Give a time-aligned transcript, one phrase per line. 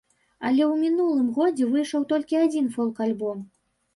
[0.47, 3.45] Але ў мінулым годзе выйшаў толькі адзін фолк-альбом.